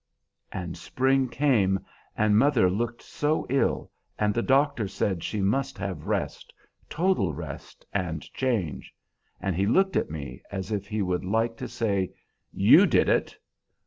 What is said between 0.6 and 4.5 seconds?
spring came, and mother looked so ill, and the